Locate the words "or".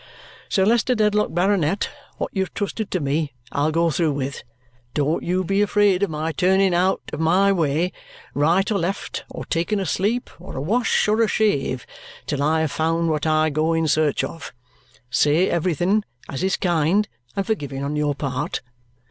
8.71-8.79, 9.29-9.45, 10.39-10.55, 11.07-11.21